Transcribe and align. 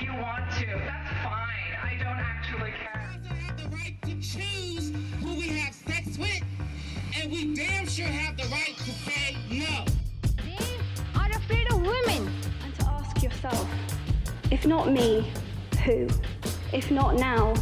if 0.00 0.06
you 0.06 0.12
want 0.14 0.50
to. 0.52 0.66
That's 0.66 1.10
fine. 1.22 1.76
I 1.82 1.96
don't 1.98 2.06
actually 2.06 2.72
care. 2.72 3.10
have 3.28 3.56
the 3.56 3.68
right 3.76 3.96
to 4.02 4.14
choose 4.14 4.92
who 5.20 5.34
we 5.34 5.48
have 5.48 5.74
sex 5.74 6.18
with, 6.18 6.42
and 7.18 7.30
we 7.30 7.54
damn 7.54 7.86
sure 7.86 8.06
have 8.06 8.36
the 8.36 8.44
right 8.44 8.74
to 8.76 8.90
say 8.90 9.36
no. 9.50 9.84
They 10.44 11.18
are 11.18 11.30
afraid 11.30 11.70
of 11.72 11.80
women. 11.80 12.32
And 12.64 12.74
to 12.78 12.86
ask 12.86 13.22
yourself, 13.22 13.68
if 14.50 14.66
not 14.66 14.90
me, 14.90 15.30
who? 15.84 16.08
If 16.72 16.90
not 16.90 17.16
now, 17.16 17.54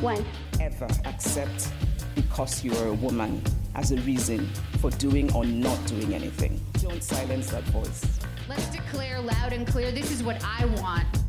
when? 0.00 0.24
ever 0.60 0.88
accept 1.04 1.72
because 2.16 2.64
you 2.64 2.74
are 2.78 2.88
a 2.88 2.94
woman 2.94 3.40
as 3.76 3.92
a 3.92 3.96
reason 3.98 4.46
for 4.80 4.90
doing 4.90 5.32
or 5.32 5.44
not 5.44 5.78
doing 5.86 6.12
anything. 6.12 6.60
Don't 6.82 7.02
silence 7.02 7.50
that 7.50 7.62
voice. 7.64 8.18
Let's 8.48 8.66
declare 8.70 9.20
loud 9.20 9.52
and 9.52 9.66
clear 9.66 9.92
this 9.92 10.10
is 10.10 10.22
what 10.22 10.42
I 10.44 10.64
want. 10.82 11.27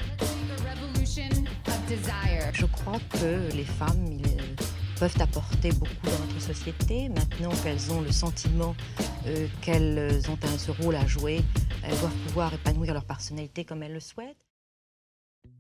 Je 2.54 2.65
crois 2.65 3.00
que 3.11 3.55
les 3.55 3.64
femmes 3.64 4.19
peuvent 5.00 5.21
apporter 5.21 5.71
beaucoup 5.71 6.05
dans 6.05 6.25
notre 6.25 6.42
société. 6.42 7.07
Maintenant 7.09 7.51
qu'elles 7.64 7.92
ont 7.92 8.01
le 8.01 8.11
sentiment 8.11 8.75
euh, 9.28 9.47
qu'elles 9.61 10.29
ont 10.29 10.37
un, 10.43 10.57
ce 10.57 10.71
rôle 10.71 10.95
à 10.95 11.07
jouer, 11.07 11.42
elles 11.83 11.97
doivent 12.00 12.18
pouvoir 12.28 12.54
épanouir 12.54 12.93
leur 12.93 13.05
personnalité 13.05 13.64
comme 13.64 13.82
elles 13.83 13.93
le 13.93 14.00
souhaitent. 14.00 14.45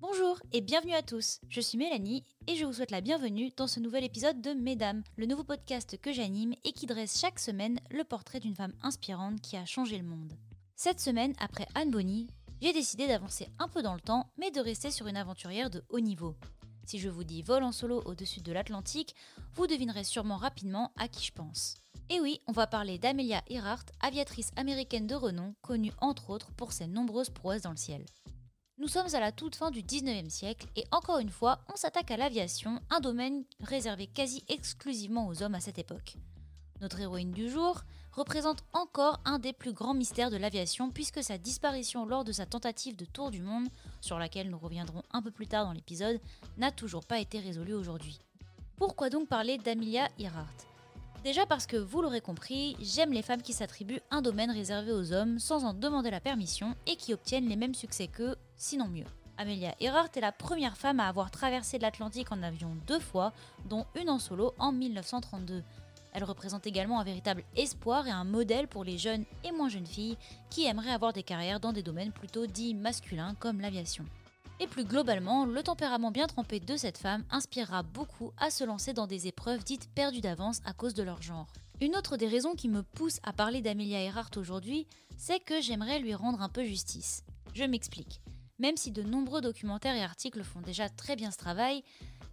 Bonjour 0.01 0.39
et 0.51 0.61
bienvenue 0.61 0.93
à 0.93 1.01
tous, 1.01 1.39
je 1.47 1.61
suis 1.61 1.77
Mélanie 1.77 2.25
et 2.47 2.55
je 2.55 2.65
vous 2.65 2.73
souhaite 2.73 2.91
la 2.91 3.01
bienvenue 3.01 3.51
dans 3.55 3.67
ce 3.67 3.79
nouvel 3.79 4.03
épisode 4.03 4.41
de 4.41 4.51
Mesdames, 4.51 5.03
le 5.15 5.25
nouveau 5.25 5.43
podcast 5.43 5.97
que 6.01 6.11
j'anime 6.11 6.53
et 6.65 6.73
qui 6.73 6.85
dresse 6.85 7.19
chaque 7.19 7.39
semaine 7.39 7.79
le 7.91 8.03
portrait 8.03 8.39
d'une 8.39 8.55
femme 8.55 8.73
inspirante 8.81 9.39
qui 9.41 9.55
a 9.55 9.65
changé 9.65 9.97
le 9.97 10.03
monde. 10.03 10.33
Cette 10.75 11.01
semaine, 11.01 11.33
après 11.39 11.67
Anne 11.75 11.91
Bonny, 11.91 12.27
j'ai 12.61 12.73
décidé 12.73 13.07
d'avancer 13.07 13.49
un 13.59 13.67
peu 13.67 13.81
dans 13.81 13.93
le 13.93 14.01
temps 14.01 14.29
mais 14.37 14.51
de 14.51 14.59
rester 14.59 14.91
sur 14.91 15.07
une 15.07 15.17
aventurière 15.17 15.69
de 15.69 15.83
haut 15.89 15.99
niveau. 15.99 16.35
Si 16.85 16.99
je 16.99 17.09
vous 17.09 17.23
dis 17.23 17.41
vol 17.41 17.63
en 17.63 17.71
solo 17.71 18.01
au-dessus 18.05 18.41
de 18.41 18.51
l'Atlantique, 18.51 19.15
vous 19.53 19.67
devinerez 19.67 20.03
sûrement 20.03 20.37
rapidement 20.37 20.91
à 20.97 21.07
qui 21.07 21.25
je 21.25 21.31
pense. 21.31 21.75
Et 22.09 22.19
oui, 22.19 22.41
on 22.47 22.51
va 22.51 22.65
parler 22.65 22.97
d'Amelia 22.97 23.43
Earhart, 23.49 23.85
aviatrice 24.01 24.51
américaine 24.55 25.05
de 25.05 25.13
renom, 25.13 25.53
connue 25.61 25.93
entre 25.99 26.31
autres 26.31 26.51
pour 26.53 26.71
ses 26.71 26.87
nombreuses 26.87 27.29
prouesses 27.29 27.61
dans 27.61 27.69
le 27.69 27.77
ciel. 27.77 28.03
Nous 28.79 28.87
sommes 28.87 29.13
à 29.13 29.19
la 29.19 29.31
toute 29.31 29.55
fin 29.55 29.69
du 29.69 29.83
19e 29.83 30.29
siècle 30.29 30.67
et 30.75 30.85
encore 30.91 31.19
une 31.19 31.29
fois, 31.29 31.59
on 31.71 31.75
s'attaque 31.75 32.11
à 32.11 32.17
l'aviation, 32.17 32.79
un 32.89 33.01
domaine 33.01 33.43
réservé 33.59 34.07
quasi 34.07 34.43
exclusivement 34.47 35.27
aux 35.27 35.43
hommes 35.43 35.53
à 35.53 35.59
cette 35.59 35.77
époque. 35.77 36.15
Notre 36.81 36.99
héroïne 37.01 37.31
du 37.31 37.49
jour 37.49 37.83
représente 38.19 38.65
encore 38.73 39.21
un 39.23 39.39
des 39.39 39.53
plus 39.53 39.71
grands 39.71 39.93
mystères 39.93 40.29
de 40.29 40.35
l'aviation 40.35 40.91
puisque 40.91 41.23
sa 41.23 41.37
disparition 41.37 42.05
lors 42.05 42.25
de 42.25 42.33
sa 42.33 42.45
tentative 42.45 42.97
de 42.97 43.05
tour 43.05 43.31
du 43.31 43.41
monde, 43.41 43.69
sur 44.01 44.19
laquelle 44.19 44.49
nous 44.49 44.59
reviendrons 44.59 45.03
un 45.11 45.21
peu 45.21 45.31
plus 45.31 45.47
tard 45.47 45.65
dans 45.65 45.71
l'épisode, 45.71 46.19
n'a 46.57 46.71
toujours 46.71 47.05
pas 47.05 47.19
été 47.19 47.39
résolue 47.39 47.73
aujourd'hui. 47.73 48.19
Pourquoi 48.75 49.09
donc 49.09 49.29
parler 49.29 49.57
d'Amelia 49.57 50.09
Earhart? 50.19 50.53
Déjà 51.23 51.45
parce 51.45 51.65
que 51.65 51.77
vous 51.77 52.01
l'aurez 52.01 52.19
compris, 52.19 52.75
j'aime 52.81 53.13
les 53.13 53.21
femmes 53.21 53.41
qui 53.41 53.53
s'attribuent 53.53 54.01
un 54.11 54.21
domaine 54.21 54.51
réservé 54.51 54.91
aux 54.91 55.13
hommes 55.13 55.39
sans 55.39 55.63
en 55.63 55.73
demander 55.73 56.11
la 56.11 56.19
permission 56.19 56.75
et 56.87 56.97
qui 56.97 57.13
obtiennent 57.13 57.47
les 57.47 57.55
mêmes 57.55 57.75
succès 57.75 58.07
qu'eux, 58.07 58.35
sinon 58.57 58.87
mieux. 58.87 59.05
Amelia 59.37 59.73
Earhart 59.79 60.09
est 60.15 60.21
la 60.21 60.33
première 60.33 60.75
femme 60.75 60.99
à 60.99 61.07
avoir 61.07 61.31
traversé 61.31 61.79
l'Atlantique 61.79 62.33
en 62.33 62.43
avion 62.43 62.75
deux 62.85 62.99
fois, 62.99 63.31
dont 63.69 63.85
une 63.95 64.09
en 64.09 64.19
solo 64.19 64.53
en 64.59 64.73
1932. 64.73 65.63
Elle 66.13 66.23
représente 66.23 66.67
également 66.67 66.99
un 66.99 67.03
véritable 67.03 67.43
espoir 67.55 68.07
et 68.07 68.11
un 68.11 68.23
modèle 68.23 68.67
pour 68.67 68.83
les 68.83 68.97
jeunes 68.97 69.25
et 69.43 69.51
moins 69.51 69.69
jeunes 69.69 69.85
filles 69.85 70.17
qui 70.49 70.65
aimeraient 70.65 70.91
avoir 70.91 71.13
des 71.13 71.23
carrières 71.23 71.59
dans 71.59 71.73
des 71.73 71.83
domaines 71.83 72.11
plutôt 72.11 72.47
dits 72.47 72.73
masculins 72.73 73.35
comme 73.39 73.61
l'aviation. 73.61 74.05
Et 74.61 74.67
plus 74.67 74.83
globalement, 74.83 75.45
le 75.45 75.63
tempérament 75.63 76.11
bien 76.11 76.27
trempé 76.27 76.59
de 76.59 76.75
cette 76.75 76.97
femme 76.97 77.23
inspirera 77.29 77.83
beaucoup 77.83 78.33
à 78.37 78.49
se 78.49 78.65
lancer 78.65 78.91
dans 78.91 79.07
des 79.07 79.27
épreuves 79.27 79.63
dites 79.63 79.89
perdues 79.95 80.19
d'avance 80.19 80.59
à 80.65 80.73
cause 80.73 80.93
de 80.93 81.03
leur 81.03 81.21
genre. 81.21 81.47
Une 81.79 81.95
autre 81.95 82.17
des 82.17 82.27
raisons 82.27 82.55
qui 82.55 82.67
me 82.67 82.83
pousse 82.83 83.19
à 83.23 83.31
parler 83.31 83.61
d'Amelia 83.61 84.01
Earhart 84.01 84.31
aujourd'hui, 84.35 84.85
c'est 85.17 85.39
que 85.39 85.61
j'aimerais 85.61 85.99
lui 85.99 86.13
rendre 86.13 86.41
un 86.41 86.49
peu 86.49 86.65
justice. 86.65 87.23
Je 87.53 87.63
m'explique. 87.63 88.19
Même 88.59 88.75
si 88.75 88.91
de 88.91 89.01
nombreux 89.01 89.39
documentaires 89.39 89.95
et 89.95 90.03
articles 90.03 90.43
font 90.43 90.59
déjà 90.59 90.89
très 90.89 91.15
bien 91.15 91.31
ce 91.31 91.37
travail, 91.37 91.81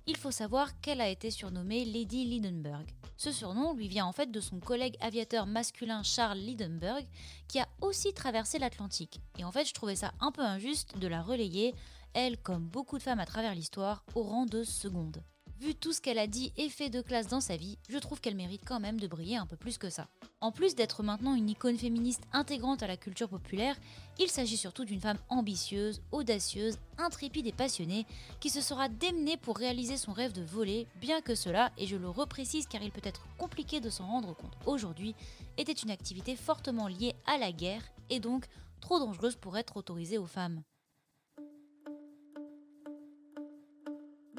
il 0.07 0.17
faut 0.17 0.31
savoir 0.31 0.81
qu'elle 0.81 1.01
a 1.01 1.09
été 1.09 1.31
surnommée 1.31 1.85
Lady 1.85 2.25
Lindenberg. 2.25 2.87
Ce 3.17 3.33
surnom 3.33 3.75
lui 3.75 3.89
vient 3.89 4.07
en 4.07 4.13
fait 4.13 4.31
de 4.31 4.41
son 4.41 4.61
collègue 4.61 4.97
aviateur 5.01 5.47
masculin 5.47 6.03
Charles 6.03 6.39
Lindenberg, 6.39 7.05
qui 7.49 7.59
a 7.59 7.69
aussi 7.81 8.13
traversé 8.13 8.59
l'Atlantique. 8.59 9.21
Et 9.39 9.45
en 9.45 9.51
fait, 9.51 9.65
je 9.65 9.75
trouvais 9.75 9.97
ça 9.97 10.13
un 10.21 10.31
peu 10.31 10.43
injuste 10.43 10.99
de 10.99 11.09
la 11.09 11.23
relayer, 11.23 11.75
elle, 12.15 12.39
comme 12.39 12.69
beaucoup 12.69 12.99
de 12.99 13.03
femmes 13.03 13.21
à 13.21 13.27
travers 13.27 13.55
l'histoire, 13.55 14.05
au 14.15 14.23
rang 14.23 14.47
de 14.47 14.63
seconde. 14.63 15.23
Vu 15.61 15.75
tout 15.75 15.95
ce 15.95 16.03
qu'elle 16.03 16.19
a 16.19 16.27
dit 16.27 16.53
et 16.59 16.69
fait 16.69 16.91
de 16.91 17.01
classe 17.01 17.29
dans 17.29 17.41
sa 17.41 17.57
vie, 17.57 17.79
je 17.89 17.97
trouve 17.97 18.21
qu'elle 18.21 18.35
mérite 18.35 18.61
quand 18.67 18.79
même 18.79 19.01
de 19.01 19.07
briller 19.07 19.37
un 19.37 19.47
peu 19.47 19.57
plus 19.57 19.79
que 19.79 19.89
ça. 19.89 20.07
En 20.43 20.53
plus 20.53 20.75
d'être 20.75 21.03
maintenant 21.03 21.35
une 21.35 21.49
icône 21.49 21.79
féministe 21.79 22.25
intégrante 22.35 22.83
à 22.83 22.87
la 22.87 22.99
culture 22.99 23.31
populaire, 23.31 23.75
il 24.19 24.29
s'agit 24.29 24.59
surtout 24.59 24.85
d'une 24.85 25.01
femme 25.01 25.19
ambitieuse, 25.31 26.03
audacieuse, 26.13 26.77
intrépide 26.99 27.47
et 27.47 27.53
passionnée, 27.53 28.05
qui 28.39 28.51
se 28.51 28.61
sera 28.61 28.91
démenée 28.91 29.39
pour 29.39 29.57
réaliser 29.57 29.97
son 29.97 30.13
rêve 30.13 30.33
de 30.33 30.43
voler, 30.43 30.87
bien 31.01 31.23
que 31.23 31.35
cela, 31.35 31.73
et 31.79 31.87
je 31.87 31.97
le 31.97 32.11
reprécise 32.11 32.67
car 32.67 32.83
il 32.83 32.93
peut 32.93 33.01
être 33.03 33.27
compliqué 33.39 33.81
de 33.81 33.89
s'en 33.89 34.07
rendre 34.07 34.37
compte 34.37 34.57
aujourd'hui, 34.67 35.15
était 35.57 35.73
une 35.73 35.91
activité 35.91 36.37
fortement 36.37 36.87
liée 36.87 37.15
à 37.25 37.39
la 37.39 37.51
guerre 37.51 37.83
et 38.11 38.21
donc 38.21 38.45
trop 38.83 38.99
dangereuse 38.99 39.37
pour 39.37 39.57
être 39.57 39.79
autorisée 39.79 40.19
aux 40.19 40.27
femmes. 40.27 40.63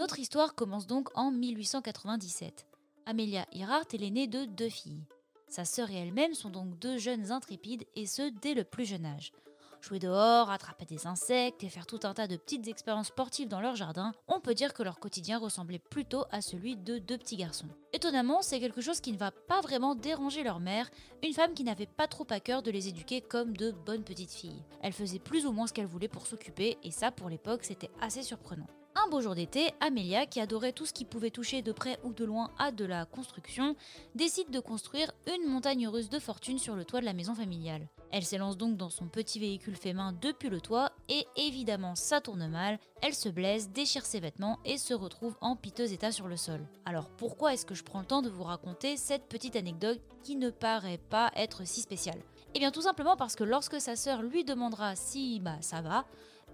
Notre 0.08 0.20
histoire 0.22 0.56
commence 0.56 0.88
donc 0.88 1.10
en 1.16 1.32
1897. 1.32 2.66
Amelia 3.06 3.46
Earhart 3.52 3.88
est 3.92 3.98
l'aînée 3.98 4.28
de 4.28 4.46
deux 4.46 4.70
filles. 4.70 5.04
Sa 5.50 5.66
sœur 5.66 5.92
et 5.92 5.96
elle-même 5.96 6.34
sont 6.34 6.50
donc 6.50 6.80
deux 6.80 6.98
jeunes 6.98 7.34
intrépides 7.34 7.84
et 7.98 8.06
ce 8.06 8.32
dès 8.42 8.54
le 8.54 8.64
plus 8.64 8.86
jeune 8.86 9.06
âge. 9.06 9.34
Jouer 9.82 10.00
dehors, 10.00 10.50
attraper 10.50 10.86
des 10.86 11.08
insectes 11.08 11.62
et 11.62 11.68
faire 11.68 11.86
tout 11.86 12.00
un 12.04 12.14
tas 12.14 12.28
de 12.28 12.38
petites 12.38 12.70
expériences 12.70 13.08
sportives 13.08 13.50
dans 13.50 13.60
leur 13.60 13.76
jardin, 13.76 14.14
on 14.30 14.40
peut 14.40 14.54
dire 14.54 14.74
que 14.74 14.82
leur 14.82 14.98
quotidien 14.98 15.40
ressemblait 15.40 15.78
plutôt 15.78 16.24
à 16.32 16.40
celui 16.40 16.78
de 16.78 17.00
deux 17.00 17.18
petits 17.18 17.36
garçons. 17.36 17.68
Étonnamment, 17.92 18.42
c'est 18.42 18.62
quelque 18.62 18.80
chose 18.80 19.02
qui 19.02 19.12
ne 19.12 19.18
va 19.18 19.32
pas 19.32 19.60
vraiment 19.60 19.94
déranger 19.94 20.42
leur 20.42 20.62
mère, 20.62 20.90
une 21.22 21.34
femme 21.34 21.54
qui 21.54 21.66
n'avait 21.66 21.86
pas 21.86 22.08
trop 22.08 22.28
à 22.30 22.40
cœur 22.40 22.64
de 22.64 22.72
les 22.72 22.88
éduquer 22.88 23.20
comme 23.20 23.58
de 23.58 23.72
bonnes 23.72 24.06
petites 24.06 24.32
filles. 24.32 24.64
Elle 24.82 24.94
faisait 24.94 25.20
plus 25.20 25.46
ou 25.46 25.52
moins 25.52 25.68
ce 25.68 25.74
qu'elle 25.74 25.86
voulait 25.86 26.08
pour 26.08 26.28
s'occuper 26.28 26.78
et 26.82 26.92
ça 26.92 27.12
pour 27.12 27.28
l'époque 27.28 27.66
c'était 27.66 27.92
assez 28.00 28.24
surprenant. 28.24 28.68
Un 29.06 29.10
beau 29.10 29.22
jour 29.22 29.36
d'été, 29.36 29.74
Amelia, 29.80 30.26
qui 30.26 30.40
adorait 30.40 30.72
tout 30.72 30.88
ce 30.88 30.92
qui 30.92 31.06
pouvait 31.06 31.30
toucher 31.30 31.62
de 31.62 31.72
près 31.72 32.00
ou 32.04 32.14
de 32.14 32.26
loin 32.26 32.50
à 32.58 32.72
de 32.72 32.84
la 32.84 33.06
construction, 33.06 33.76
décide 34.16 34.50
de 34.50 34.60
construire 34.60 35.12
une 35.28 35.48
montagne 35.48 35.88
russe 35.88 36.10
de 36.10 36.18
fortune 36.18 36.58
sur 36.58 36.76
le 36.76 36.84
toit 36.84 37.00
de 37.00 37.06
la 37.06 37.14
maison 37.14 37.36
familiale. 37.36 37.88
Elle 38.12 38.26
s'élance 38.26 38.58
donc 38.58 38.76
dans 38.76 38.90
son 38.90 39.08
petit 39.08 39.40
véhicule 39.40 39.76
fait 39.76 39.94
main 39.94 40.14
depuis 40.20 40.50
le 40.50 40.62
toit 40.62 40.94
et 41.10 41.28
évidemment 41.36 41.94
ça 41.94 42.22
tourne 42.22 42.48
mal, 42.48 42.80
elle 43.04 43.14
se 43.14 43.30
blesse, 43.30 43.70
déchire 43.70 44.06
ses 44.06 44.20
vêtements 44.20 44.58
et 44.66 44.80
se 44.80 44.96
retrouve 44.96 45.38
en 45.42 45.56
piteux 45.56 45.94
état 45.94 46.12
sur 46.12 46.28
le 46.28 46.38
sol. 46.38 46.66
Alors 46.86 47.10
pourquoi 47.10 47.54
est-ce 47.54 47.68
que 47.68 47.76
je 47.76 47.84
prends 47.84 48.00
le 48.00 48.06
temps 48.06 48.24
de 48.24 48.30
vous 48.30 48.44
raconter 48.44 48.98
cette 48.98 49.28
petite 49.28 49.56
anecdote 49.56 50.02
qui 50.24 50.36
ne 50.36 50.50
paraît 50.50 51.02
pas 51.10 51.32
être 51.36 51.68
si 51.68 51.82
spéciale? 51.82 52.22
Eh 52.56 52.60
bien 52.60 52.72
tout 52.72 52.82
simplement 52.82 53.16
parce 53.16 53.36
que 53.36 53.44
lorsque 53.44 53.80
sa 53.80 53.96
sœur 53.96 54.24
lui 54.24 54.44
demandera 54.44 54.96
si 54.96 55.40
bah 55.40 55.58
ça 55.62 55.82
va, 55.82 56.06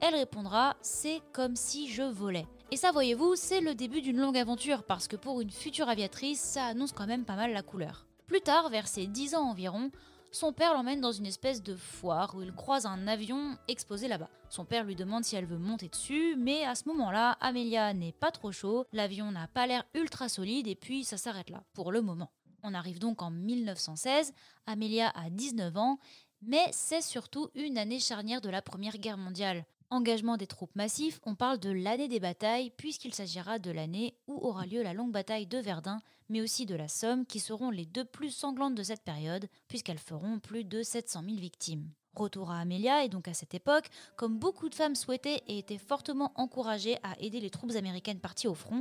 elle 0.03 0.15
répondra 0.15 0.75
C'est 0.81 1.21
comme 1.31 1.55
si 1.55 1.87
je 1.87 2.03
volais. 2.03 2.45
Et 2.71 2.75
ça, 2.77 2.91
voyez-vous, 2.91 3.37
c'est 3.37 3.61
le 3.61 3.73
début 3.73 4.01
d'une 4.01 4.19
longue 4.19 4.37
aventure 4.37 4.83
parce 4.83 5.07
que 5.07 5.15
pour 5.15 5.39
une 5.39 5.49
future 5.49 5.87
aviatrice, 5.87 6.41
ça 6.41 6.65
annonce 6.65 6.91
quand 6.91 7.07
même 7.07 7.23
pas 7.23 7.37
mal 7.37 7.53
la 7.53 7.61
couleur. 7.61 8.05
Plus 8.27 8.41
tard, 8.41 8.69
vers 8.69 8.89
ses 8.89 9.07
10 9.07 9.35
ans 9.35 9.49
environ, 9.49 9.91
son 10.33 10.51
père 10.51 10.73
l'emmène 10.73 10.99
dans 10.99 11.13
une 11.13 11.25
espèce 11.25 11.63
de 11.63 11.75
foire 11.75 12.35
où 12.35 12.41
il 12.41 12.51
croise 12.51 12.85
un 12.85 13.07
avion 13.07 13.57
exposé 13.69 14.09
là-bas. 14.09 14.29
Son 14.49 14.65
père 14.65 14.83
lui 14.83 14.95
demande 14.95 15.23
si 15.23 15.37
elle 15.37 15.45
veut 15.45 15.57
monter 15.57 15.87
dessus, 15.87 16.35
mais 16.37 16.65
à 16.65 16.75
ce 16.75 16.89
moment-là, 16.89 17.37
Amelia 17.39 17.93
n'est 17.93 18.11
pas 18.11 18.31
trop 18.31 18.51
chaud, 18.51 18.85
l'avion 18.91 19.31
n'a 19.31 19.47
pas 19.47 19.67
l'air 19.67 19.85
ultra 19.93 20.27
solide 20.27 20.67
et 20.67 20.75
puis 20.75 21.05
ça 21.05 21.17
s'arrête 21.17 21.49
là, 21.49 21.63
pour 21.73 21.93
le 21.93 22.01
moment. 22.01 22.31
On 22.61 22.73
arrive 22.73 22.99
donc 22.99 23.21
en 23.21 23.31
1916, 23.31 24.33
Amelia 24.65 25.13
a 25.15 25.29
19 25.29 25.77
ans, 25.77 25.97
mais 26.41 26.65
c'est 26.71 27.01
surtout 27.01 27.49
une 27.55 27.77
année 27.77 27.99
charnière 27.99 28.41
de 28.41 28.49
la 28.49 28.61
Première 28.61 28.97
Guerre 28.97 29.17
mondiale. 29.17 29.65
Engagement 29.93 30.37
des 30.37 30.47
troupes 30.47 30.75
massifs, 30.75 31.19
on 31.23 31.35
parle 31.35 31.59
de 31.59 31.69
l'année 31.69 32.07
des 32.07 32.19
batailles, 32.19 32.71
puisqu'il 32.71 33.13
s'agira 33.13 33.59
de 33.59 33.69
l'année 33.69 34.15
où 34.25 34.39
aura 34.41 34.65
lieu 34.65 34.81
la 34.81 34.95
longue 34.95 35.11
bataille 35.11 35.45
de 35.45 35.59
Verdun, 35.59 35.99
mais 36.29 36.41
aussi 36.41 36.65
de 36.65 36.73
la 36.73 36.87
Somme, 36.87 37.27
qui 37.27 37.39
seront 37.39 37.69
les 37.69 37.85
deux 37.85 38.03
plus 38.03 38.31
sanglantes 38.31 38.73
de 38.73 38.81
cette 38.81 39.03
période, 39.03 39.47
puisqu'elles 39.67 39.99
feront 39.99 40.39
plus 40.39 40.63
de 40.63 40.81
700 40.81 41.21
000 41.25 41.37
victimes. 41.37 41.91
Retour 42.15 42.49
à 42.49 42.57
Amelia, 42.57 43.03
et 43.03 43.07
donc 43.07 43.27
à 43.27 43.35
cette 43.35 43.53
époque, 43.53 43.87
comme 44.15 44.39
beaucoup 44.39 44.67
de 44.67 44.73
femmes 44.73 44.95
souhaitaient 44.95 45.43
et 45.47 45.59
étaient 45.59 45.77
fortement 45.77 46.31
encouragées 46.37 46.97
à 47.03 47.15
aider 47.19 47.39
les 47.39 47.51
troupes 47.51 47.75
américaines 47.75 48.19
parties 48.19 48.47
au 48.47 48.55
front, 48.55 48.79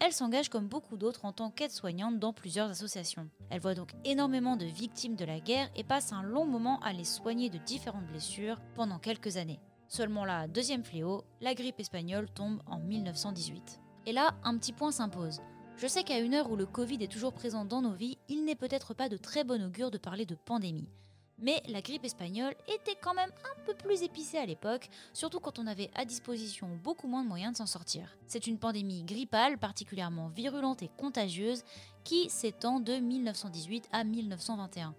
elle 0.00 0.14
s'engage 0.14 0.48
comme 0.48 0.68
beaucoup 0.68 0.96
d'autres 0.96 1.26
en 1.26 1.34
tant 1.34 1.50
qu'aide-soignante 1.50 2.18
dans 2.18 2.32
plusieurs 2.32 2.70
associations. 2.70 3.28
Elle 3.50 3.60
voit 3.60 3.74
donc 3.74 3.90
énormément 4.06 4.56
de 4.56 4.64
victimes 4.64 5.16
de 5.16 5.26
la 5.26 5.40
guerre 5.40 5.68
et 5.76 5.84
passe 5.84 6.14
un 6.14 6.22
long 6.22 6.46
moment 6.46 6.80
à 6.80 6.94
les 6.94 7.04
soigner 7.04 7.50
de 7.50 7.58
différentes 7.58 8.06
blessures 8.06 8.62
pendant 8.74 8.98
quelques 8.98 9.36
années. 9.36 9.60
Seulement 9.94 10.24
la 10.24 10.48
deuxième 10.48 10.82
fléau, 10.82 11.22
la 11.40 11.54
grippe 11.54 11.78
espagnole 11.78 12.28
tombe 12.28 12.60
en 12.66 12.80
1918. 12.80 13.80
Et 14.06 14.12
là, 14.12 14.34
un 14.42 14.58
petit 14.58 14.72
point 14.72 14.90
s'impose. 14.90 15.40
Je 15.76 15.86
sais 15.86 16.02
qu'à 16.02 16.18
une 16.18 16.34
heure 16.34 16.50
où 16.50 16.56
le 16.56 16.66
Covid 16.66 16.98
est 17.00 17.12
toujours 17.12 17.32
présent 17.32 17.64
dans 17.64 17.80
nos 17.80 17.92
vies, 17.92 18.18
il 18.28 18.44
n'est 18.44 18.56
peut-être 18.56 18.92
pas 18.92 19.08
de 19.08 19.16
très 19.16 19.44
bon 19.44 19.64
augure 19.64 19.92
de 19.92 19.98
parler 19.98 20.26
de 20.26 20.34
pandémie. 20.34 20.90
Mais 21.38 21.62
la 21.68 21.80
grippe 21.80 22.04
espagnole 22.04 22.56
était 22.66 22.98
quand 23.00 23.14
même 23.14 23.30
un 23.30 23.64
peu 23.66 23.74
plus 23.74 24.02
épicée 24.02 24.38
à 24.38 24.46
l'époque, 24.46 24.88
surtout 25.12 25.38
quand 25.38 25.60
on 25.60 25.66
avait 25.68 25.92
à 25.94 26.04
disposition 26.04 26.68
beaucoup 26.82 27.06
moins 27.06 27.22
de 27.22 27.28
moyens 27.28 27.52
de 27.52 27.58
s'en 27.58 27.66
sortir. 27.66 28.18
C'est 28.26 28.48
une 28.48 28.58
pandémie 28.58 29.04
grippale 29.04 29.58
particulièrement 29.58 30.26
virulente 30.26 30.82
et 30.82 30.90
contagieuse 30.96 31.62
qui 32.02 32.28
s'étend 32.30 32.80
de 32.80 32.94
1918 32.94 33.88
à 33.92 34.02
1921. 34.02 34.92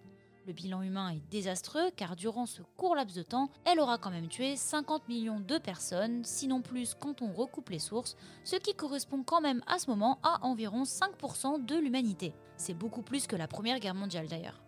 Le 0.48 0.54
bilan 0.54 0.84
humain 0.84 1.10
est 1.10 1.32
désastreux 1.32 1.90
car 1.96 2.16
durant 2.16 2.46
ce 2.46 2.62
court 2.78 2.96
laps 2.96 3.18
de 3.18 3.24
temps, 3.24 3.50
elle 3.66 3.80
aura 3.80 3.98
quand 3.98 4.12
même 4.12 4.28
tué 4.28 4.56
50 4.56 5.10
millions 5.10 5.40
de 5.40 5.58
personnes, 5.58 6.24
sinon 6.24 6.62
plus 6.62 6.94
quand 6.94 7.24
on 7.24 7.34
recoupe 7.34 7.70
les 7.70 7.80
sources, 7.80 8.16
ce 8.44 8.56
qui 8.56 8.76
correspond 8.76 9.24
quand 9.24 9.42
même 9.42 9.64
à 9.66 9.80
ce 9.80 9.90
moment 9.90 10.20
à 10.22 10.46
environ 10.46 10.84
5% 10.84 11.66
de 11.66 11.76
l'humanité. 11.76 12.36
C'est 12.58 12.76
beaucoup 12.76 13.02
plus 13.02 13.26
que 13.26 13.36
la 13.36 13.48
Première 13.48 13.80
Guerre 13.80 13.96
mondiale 13.96 14.28
d'ailleurs. 14.28 14.65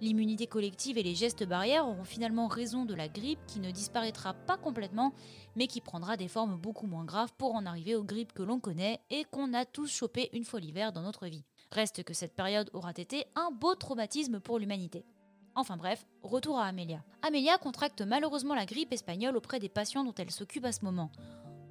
L'immunité 0.00 0.46
collective 0.46 0.96
et 0.96 1.02
les 1.02 1.16
gestes 1.16 1.44
barrières 1.44 1.86
auront 1.86 2.04
finalement 2.04 2.46
raison 2.46 2.84
de 2.84 2.94
la 2.94 3.08
grippe 3.08 3.44
qui 3.48 3.58
ne 3.58 3.72
disparaîtra 3.72 4.32
pas 4.32 4.56
complètement, 4.56 5.12
mais 5.56 5.66
qui 5.66 5.80
prendra 5.80 6.16
des 6.16 6.28
formes 6.28 6.56
beaucoup 6.56 6.86
moins 6.86 7.04
graves 7.04 7.32
pour 7.36 7.54
en 7.56 7.66
arriver 7.66 7.96
aux 7.96 8.04
grippes 8.04 8.32
que 8.32 8.44
l'on 8.44 8.60
connaît 8.60 9.00
et 9.10 9.24
qu'on 9.24 9.52
a 9.54 9.64
tous 9.64 9.90
chopé 9.90 10.30
une 10.32 10.44
fois 10.44 10.60
l'hiver 10.60 10.92
dans 10.92 11.02
notre 11.02 11.26
vie. 11.26 11.44
Reste 11.72 12.04
que 12.04 12.14
cette 12.14 12.36
période 12.36 12.70
aura 12.72 12.92
été 12.96 13.26
un 13.34 13.50
beau 13.50 13.74
traumatisme 13.74 14.38
pour 14.38 14.60
l'humanité. 14.60 15.04
Enfin 15.56 15.76
bref, 15.76 16.06
retour 16.22 16.60
à 16.60 16.66
Amelia. 16.66 17.02
Amelia 17.22 17.58
contracte 17.58 18.02
malheureusement 18.02 18.54
la 18.54 18.66
grippe 18.66 18.92
espagnole 18.92 19.36
auprès 19.36 19.58
des 19.58 19.68
patients 19.68 20.04
dont 20.04 20.14
elle 20.16 20.30
s'occupe 20.30 20.64
à 20.64 20.70
ce 20.70 20.84
moment. 20.84 21.10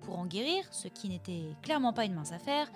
Pour 0.01 0.19
en 0.19 0.25
guérir, 0.25 0.65
ce 0.71 0.89
qui 0.89 1.07
n'était 1.07 1.55
clairement 1.61 1.93
pas 1.93 2.03
une 2.03 2.13
mince 2.13 2.33
affaire, 2.33 2.69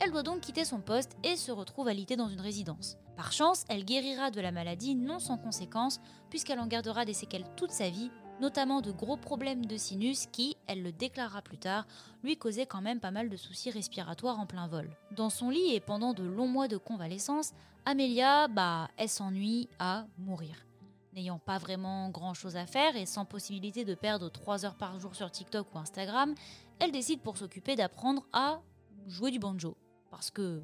elle 0.00 0.10
doit 0.10 0.22
donc 0.22 0.40
quitter 0.40 0.64
son 0.64 0.80
poste 0.80 1.16
et 1.22 1.36
se 1.36 1.52
retrouve 1.52 1.88
alitée 1.88 2.16
dans 2.16 2.28
une 2.28 2.40
résidence. 2.40 2.96
Par 3.16 3.32
chance, 3.32 3.64
elle 3.68 3.84
guérira 3.84 4.30
de 4.30 4.40
la 4.40 4.52
maladie 4.52 4.94
non 4.94 5.18
sans 5.18 5.38
conséquences, 5.38 6.00
puisqu'elle 6.30 6.60
en 6.60 6.66
gardera 6.66 7.04
des 7.04 7.14
séquelles 7.14 7.46
toute 7.56 7.70
sa 7.70 7.88
vie, 7.88 8.10
notamment 8.40 8.80
de 8.80 8.90
gros 8.90 9.16
problèmes 9.16 9.66
de 9.66 9.76
sinus 9.76 10.26
qui, 10.26 10.56
elle 10.66 10.82
le 10.82 10.92
déclarera 10.92 11.42
plus 11.42 11.58
tard, 11.58 11.86
lui 12.22 12.36
causaient 12.36 12.66
quand 12.66 12.82
même 12.82 13.00
pas 13.00 13.12
mal 13.12 13.28
de 13.28 13.36
soucis 13.36 13.70
respiratoires 13.70 14.40
en 14.40 14.46
plein 14.46 14.66
vol. 14.66 14.90
Dans 15.12 15.30
son 15.30 15.50
lit 15.50 15.74
et 15.74 15.80
pendant 15.80 16.12
de 16.12 16.24
longs 16.24 16.48
mois 16.48 16.68
de 16.68 16.76
convalescence, 16.76 17.52
Amelia, 17.86 18.48
bah, 18.48 18.88
elle 18.96 19.08
s'ennuie 19.08 19.68
à 19.78 20.06
mourir. 20.18 20.66
N'ayant 21.14 21.38
pas 21.38 21.58
vraiment 21.58 22.08
grand 22.10 22.34
chose 22.34 22.56
à 22.56 22.66
faire 22.66 22.96
et 22.96 23.06
sans 23.06 23.24
possibilité 23.24 23.84
de 23.84 23.94
perdre 23.94 24.28
3 24.28 24.64
heures 24.64 24.74
par 24.74 24.98
jour 24.98 25.14
sur 25.14 25.30
TikTok 25.30 25.72
ou 25.72 25.78
Instagram, 25.78 26.34
elle 26.80 26.90
décide 26.90 27.20
pour 27.20 27.36
s'occuper 27.36 27.76
d'apprendre 27.76 28.26
à 28.32 28.60
jouer 29.06 29.30
du 29.30 29.38
banjo 29.38 29.76
parce 30.14 30.30
que 30.30 30.62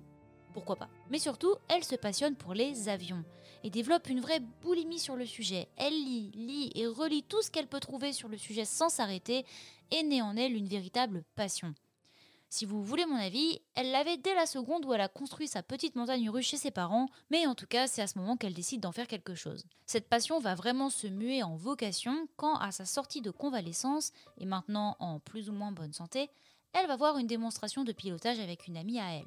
pourquoi 0.54 0.76
pas. 0.76 0.88
Mais 1.10 1.18
surtout, 1.18 1.56
elle 1.68 1.82
se 1.82 1.96
passionne 1.96 2.36
pour 2.36 2.54
les 2.54 2.88
avions 2.88 3.24
et 3.64 3.70
développe 3.70 4.08
une 4.08 4.20
vraie 4.20 4.38
boulimie 4.62 5.00
sur 5.00 5.16
le 5.16 5.26
sujet. 5.26 5.68
Elle 5.76 5.92
lit, 5.92 6.30
lit 6.34 6.70
et 6.76 6.86
relit 6.86 7.24
tout 7.24 7.42
ce 7.42 7.50
qu'elle 7.50 7.66
peut 7.66 7.80
trouver 7.80 8.12
sur 8.12 8.28
le 8.28 8.38
sujet 8.38 8.64
sans 8.64 8.88
s'arrêter 8.88 9.44
et 9.90 10.04
naît 10.04 10.22
en 10.22 10.36
elle 10.36 10.54
une 10.54 10.68
véritable 10.68 11.24
passion. 11.34 11.74
Si 12.48 12.64
vous 12.64 12.82
voulez 12.84 13.06
mon 13.06 13.16
avis, 13.16 13.60
elle 13.74 13.90
l'avait 13.90 14.18
dès 14.18 14.36
la 14.36 14.46
seconde 14.46 14.84
où 14.84 14.94
elle 14.94 15.00
a 15.00 15.08
construit 15.08 15.48
sa 15.48 15.64
petite 15.64 15.96
montagne 15.96 16.30
russe 16.30 16.46
chez 16.46 16.56
ses 16.56 16.70
parents, 16.70 17.08
mais 17.30 17.46
en 17.46 17.56
tout 17.56 17.66
cas 17.66 17.88
c'est 17.88 18.02
à 18.02 18.06
ce 18.06 18.18
moment 18.18 18.36
qu'elle 18.36 18.54
décide 18.54 18.80
d'en 18.80 18.92
faire 18.92 19.08
quelque 19.08 19.34
chose. 19.34 19.64
Cette 19.86 20.08
passion 20.08 20.38
va 20.38 20.54
vraiment 20.54 20.90
se 20.90 21.08
muer 21.08 21.42
en 21.42 21.56
vocation 21.56 22.28
quand 22.36 22.56
à 22.56 22.70
sa 22.70 22.84
sortie 22.84 23.20
de 23.20 23.30
convalescence, 23.32 24.12
et 24.38 24.46
maintenant 24.46 24.96
en 25.00 25.18
plus 25.18 25.48
ou 25.50 25.52
moins 25.52 25.72
bonne 25.72 25.92
santé, 25.92 26.30
elle 26.72 26.86
va 26.86 26.96
voir 26.96 27.18
une 27.18 27.26
démonstration 27.26 27.82
de 27.82 27.92
pilotage 27.92 28.38
avec 28.38 28.68
une 28.68 28.76
amie 28.76 29.00
à 29.00 29.14
elle. 29.14 29.26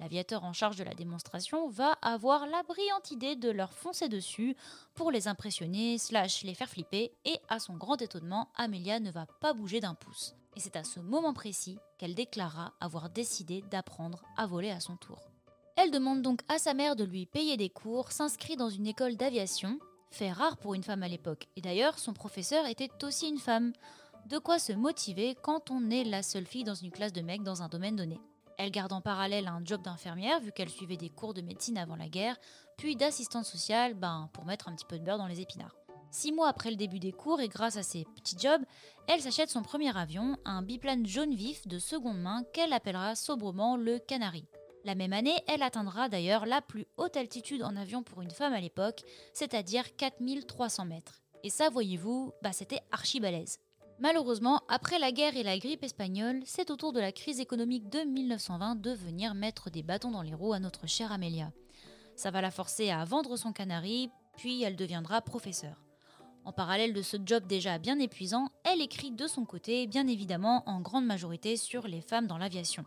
L'aviateur 0.00 0.44
en 0.44 0.52
charge 0.52 0.76
de 0.76 0.84
la 0.84 0.94
démonstration 0.94 1.68
va 1.68 1.92
avoir 2.02 2.46
la 2.46 2.62
brillante 2.62 3.10
idée 3.10 3.34
de 3.34 3.50
leur 3.50 3.72
foncer 3.72 4.08
dessus 4.08 4.56
pour 4.94 5.10
les 5.10 5.26
impressionner, 5.26 5.98
slash 5.98 6.44
les 6.44 6.54
faire 6.54 6.68
flipper, 6.68 7.12
et 7.24 7.36
à 7.48 7.58
son 7.58 7.74
grand 7.74 8.00
étonnement, 8.00 8.48
Amelia 8.54 9.00
ne 9.00 9.10
va 9.10 9.26
pas 9.40 9.54
bouger 9.54 9.80
d'un 9.80 9.94
pouce. 9.94 10.36
Et 10.56 10.60
c'est 10.60 10.76
à 10.76 10.84
ce 10.84 11.00
moment 11.00 11.32
précis 11.32 11.78
qu'elle 11.98 12.14
déclara 12.14 12.74
avoir 12.80 13.10
décidé 13.10 13.62
d'apprendre 13.70 14.22
à 14.36 14.46
voler 14.46 14.70
à 14.70 14.80
son 14.80 14.96
tour. 14.96 15.18
Elle 15.76 15.90
demande 15.90 16.22
donc 16.22 16.42
à 16.48 16.58
sa 16.58 16.74
mère 16.74 16.96
de 16.96 17.04
lui 17.04 17.26
payer 17.26 17.56
des 17.56 17.68
cours, 17.68 18.12
s'inscrit 18.12 18.56
dans 18.56 18.70
une 18.70 18.86
école 18.86 19.16
d'aviation, 19.16 19.78
fait 20.10 20.32
rare 20.32 20.56
pour 20.58 20.74
une 20.74 20.82
femme 20.82 21.02
à 21.02 21.08
l'époque, 21.08 21.48
et 21.56 21.60
d'ailleurs 21.60 21.98
son 21.98 22.12
professeur 22.12 22.66
était 22.66 22.90
aussi 23.04 23.28
une 23.28 23.38
femme. 23.38 23.72
De 24.26 24.38
quoi 24.38 24.58
se 24.58 24.72
motiver 24.72 25.36
quand 25.42 25.70
on 25.70 25.90
est 25.90 26.04
la 26.04 26.22
seule 26.22 26.46
fille 26.46 26.64
dans 26.64 26.74
une 26.74 26.90
classe 26.90 27.12
de 27.12 27.20
mecs 27.20 27.42
dans 27.42 27.62
un 27.62 27.68
domaine 27.68 27.96
donné. 27.96 28.20
Elle 28.58 28.72
garde 28.72 28.92
en 28.92 29.00
parallèle 29.00 29.46
un 29.46 29.62
job 29.64 29.82
d'infirmière 29.82 30.40
vu 30.40 30.50
qu'elle 30.50 30.68
suivait 30.68 30.96
des 30.96 31.10
cours 31.10 31.32
de 31.32 31.40
médecine 31.40 31.78
avant 31.78 31.94
la 31.94 32.08
guerre, 32.08 32.36
puis 32.76 32.96
d'assistante 32.96 33.44
sociale 33.44 33.94
ben, 33.94 34.28
pour 34.32 34.44
mettre 34.44 34.68
un 34.68 34.74
petit 34.74 34.84
peu 34.84 34.98
de 34.98 35.04
beurre 35.04 35.18
dans 35.18 35.28
les 35.28 35.40
épinards. 35.40 35.76
Six 36.10 36.32
mois 36.32 36.48
après 36.48 36.70
le 36.70 36.76
début 36.76 36.98
des 36.98 37.12
cours 37.12 37.40
et 37.40 37.48
grâce 37.48 37.76
à 37.76 37.84
ses 37.84 38.04
petits 38.16 38.38
jobs, 38.38 38.62
elle 39.06 39.20
s'achète 39.20 39.50
son 39.50 39.62
premier 39.62 39.96
avion, 39.96 40.36
un 40.44 40.62
biplane 40.62 41.06
jaune 41.06 41.34
vif 41.34 41.68
de 41.68 41.78
seconde 41.78 42.20
main 42.20 42.42
qu'elle 42.52 42.72
appellera 42.72 43.14
sobrement 43.14 43.76
le 43.76 44.00
Canary. 44.00 44.44
La 44.84 44.96
même 44.96 45.12
année, 45.12 45.40
elle 45.46 45.62
atteindra 45.62 46.08
d'ailleurs 46.08 46.46
la 46.46 46.60
plus 46.60 46.86
haute 46.96 47.16
altitude 47.16 47.62
en 47.62 47.76
avion 47.76 48.02
pour 48.02 48.22
une 48.22 48.30
femme 48.30 48.54
à 48.54 48.60
l'époque, 48.60 49.02
c'est-à-dire 49.34 49.94
4300 49.96 50.86
mètres. 50.86 51.20
Et 51.44 51.50
ça, 51.50 51.68
voyez-vous, 51.68 52.32
bah 52.42 52.52
c'était 52.52 52.80
archi 52.90 53.20
balèze. 53.20 53.60
Malheureusement, 54.00 54.62
après 54.68 55.00
la 55.00 55.10
guerre 55.10 55.36
et 55.36 55.42
la 55.42 55.58
grippe 55.58 55.82
espagnole, 55.82 56.40
c'est 56.44 56.70
au 56.70 56.76
tour 56.76 56.92
de 56.92 57.00
la 57.00 57.10
crise 57.10 57.40
économique 57.40 57.88
de 57.88 57.98
1920 57.98 58.76
de 58.76 58.92
venir 58.92 59.34
mettre 59.34 59.70
des 59.70 59.82
bâtons 59.82 60.12
dans 60.12 60.22
les 60.22 60.34
roues 60.34 60.52
à 60.52 60.60
notre 60.60 60.86
chère 60.86 61.10
Amelia. 61.10 61.50
Ça 62.14 62.30
va 62.30 62.40
la 62.40 62.52
forcer 62.52 62.90
à 62.90 63.04
vendre 63.04 63.36
son 63.36 63.52
canari, 63.52 64.10
puis 64.36 64.62
elle 64.62 64.76
deviendra 64.76 65.20
professeure. 65.20 65.82
En 66.44 66.52
parallèle 66.52 66.94
de 66.94 67.02
ce 67.02 67.16
job 67.24 67.46
déjà 67.48 67.78
bien 67.78 67.98
épuisant, 67.98 68.50
elle 68.64 68.80
écrit 68.80 69.10
de 69.10 69.26
son 69.26 69.44
côté, 69.44 69.88
bien 69.88 70.06
évidemment 70.06 70.62
en 70.66 70.80
grande 70.80 71.04
majorité 71.04 71.56
sur 71.56 71.88
les 71.88 72.00
femmes 72.00 72.28
dans 72.28 72.38
l'aviation. 72.38 72.84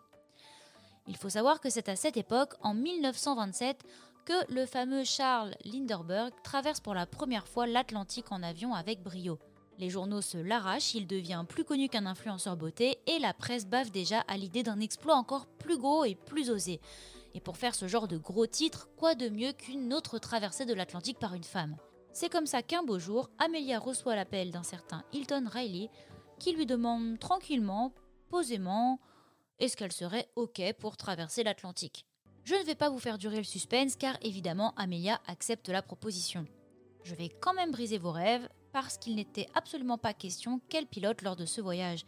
Il 1.08 1.18
faut 1.18 1.30
savoir 1.30 1.60
que 1.60 1.70
c'est 1.70 1.90
à 1.90 1.98
cette 1.98 2.16
époque, 2.16 2.54
en 2.62 2.74
1927, 2.74 3.84
que 4.26 4.54
le 4.54 4.66
fameux 4.66 5.04
Charles 5.04 5.56
Lindbergh 5.66 6.34
traverse 6.42 6.80
pour 6.80 6.94
la 6.94 7.06
première 7.06 7.50
fois 7.50 7.68
l'Atlantique 7.68 8.32
en 8.32 8.44
avion 8.44 8.74
avec 8.74 9.04
brio. 9.04 9.40
Les 9.82 9.90
journaux 9.90 10.22
se 10.22 10.38
l'arrachent, 10.38 10.94
il 10.94 11.08
devient 11.08 11.44
plus 11.50 11.64
connu 11.64 11.90
qu'un 11.90 12.06
influenceur 12.06 12.56
beauté 12.56 13.00
et 13.08 13.18
la 13.18 13.34
presse 13.34 13.66
bave 13.66 13.90
déjà 13.90 14.20
à 14.28 14.38
l'idée 14.38 14.62
d'un 14.62 14.80
exploit 14.80 15.16
encore 15.16 15.48
plus 15.48 15.80
gros 15.80 16.06
et 16.06 16.14
plus 16.14 16.52
osé. 16.52 16.80
Et 17.34 17.40
pour 17.42 17.58
faire 17.58 17.74
ce 17.74 17.88
genre 17.88 18.08
de 18.08 18.20
gros 18.20 18.46
titre, 18.46 18.90
quoi 18.96 19.16
de 19.16 19.28
mieux 19.28 19.54
qu'une 19.54 19.92
autre 19.92 20.20
traversée 20.20 20.68
de 20.68 20.76
l'Atlantique 20.76 21.18
par 21.18 21.34
une 21.34 21.44
femme? 21.44 21.78
C'est 22.14 22.32
comme 22.32 22.46
ça 22.46 22.62
qu'un 22.62 22.84
beau 22.84 23.00
jour, 23.00 23.32
Amelia 23.40 23.80
reçoit 23.80 24.16
l'appel 24.16 24.52
d'un 24.52 24.62
certain 24.62 25.04
Hilton 25.14 25.46
Riley 25.52 25.90
qui 26.38 26.54
lui 26.54 26.68
demande 26.68 27.18
tranquillement, 27.18 27.92
posément, 28.30 29.00
est-ce 29.58 29.76
qu'elle 29.76 29.92
serait 29.92 30.30
OK 30.36 30.62
pour 30.78 30.96
traverser 30.96 31.42
l'Atlantique? 31.42 32.06
Je 32.44 32.54
ne 32.54 32.64
vais 32.66 32.76
pas 32.76 32.92
vous 32.92 33.00
faire 33.00 33.18
durer 33.18 33.38
le 33.38 33.44
suspense 33.44 33.96
car 33.96 34.16
évidemment 34.22 34.76
Amelia 34.78 35.20
accepte 35.26 35.70
la 35.70 35.82
proposition. 35.82 36.46
Je 37.04 37.16
vais 37.16 37.30
quand 37.30 37.56
même 37.56 37.72
briser 37.72 37.98
vos 37.98 38.12
rêves, 38.12 38.48
parce 38.74 38.98
qu'il 38.98 39.16
n'était 39.16 39.48
absolument 39.54 39.98
pas 39.98 40.14
question 40.14 40.62
qu'elle 40.70 40.88
pilote 40.88 41.22
lors 41.22 41.36
de 41.36 41.46
ce 41.46 41.62
voyage. 41.62 42.06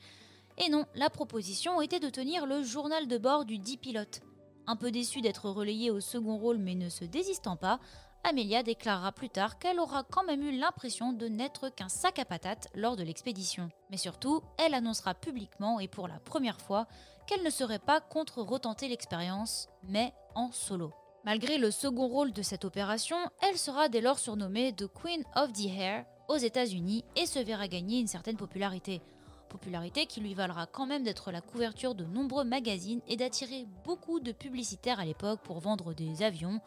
Et 0.57 0.69
non, 0.69 0.85
la 0.95 1.09
proposition 1.09 1.81
était 1.81 1.99
de 1.99 2.09
tenir 2.09 2.45
le 2.45 2.63
journal 2.63 3.07
de 3.07 3.17
bord 3.17 3.45
du 3.45 3.57
dit 3.57 3.77
pilote. 3.77 4.21
Un 4.67 4.75
peu 4.75 4.91
déçue 4.91 5.21
d'être 5.21 5.49
relayée 5.49 5.91
au 5.91 5.99
second 5.99 6.37
rôle 6.37 6.57
mais 6.57 6.75
ne 6.75 6.89
se 6.89 7.05
désistant 7.05 7.57
pas, 7.57 7.79
Amelia 8.25 8.63
déclarera 8.63 9.11
plus 9.11 9.29
tard 9.29 9.59
qu'elle 9.59 9.79
aura 9.79 10.03
quand 10.03 10.23
même 10.23 10.43
eu 10.43 10.57
l'impression 10.57 11.11
de 11.11 11.27
n'être 11.27 11.67
qu'un 11.67 11.89
sac 11.89 12.19
à 12.19 12.25
patates 12.25 12.69
lors 12.73 12.95
de 12.95 13.03
l'expédition. 13.03 13.69
Mais 13.89 13.97
surtout, 13.97 14.41
elle 14.57 14.73
annoncera 14.73 15.13
publiquement 15.13 15.81
et 15.81 15.89
pour 15.89 16.07
la 16.07 16.19
première 16.19 16.61
fois 16.61 16.87
qu'elle 17.27 17.43
ne 17.43 17.49
serait 17.49 17.79
pas 17.79 17.99
contre 17.99 18.41
retenter 18.41 18.87
l'expérience, 18.87 19.67
mais 19.83 20.13
en 20.35 20.51
solo. 20.51 20.93
Malgré 21.25 21.57
le 21.57 21.71
second 21.71 22.07
rôle 22.07 22.31
de 22.31 22.41
cette 22.41 22.63
opération, 22.63 23.17
elle 23.41 23.57
sera 23.57 23.89
dès 23.89 24.01
lors 24.01 24.19
surnommée 24.19 24.73
The 24.73 24.87
Queen 24.87 25.23
of 25.35 25.51
the 25.51 25.67
Air, 25.67 26.05
aux 26.27 26.37
États-Unis 26.37 27.03
et 27.15 27.25
se 27.25 27.39
verra 27.39 27.67
gagner 27.67 27.99
une 27.99 28.07
certaine 28.07 28.37
popularité. 28.37 29.01
Popularité 29.49 30.05
qui 30.05 30.21
lui 30.21 30.33
valera 30.33 30.65
quand 30.65 30.85
même 30.85 31.03
d'être 31.03 31.31
la 31.31 31.41
couverture 31.41 31.95
de 31.95 32.05
nombreux 32.05 32.43
magazines 32.43 33.01
et 33.07 33.17
d'attirer 33.17 33.67
beaucoup 33.83 34.19
de 34.19 34.31
publicitaires 34.31 34.99
à 34.99 35.05
l'époque 35.05 35.41
pour 35.43 35.59
vendre 35.59 35.93
des 35.93 36.23
avions 36.23 36.59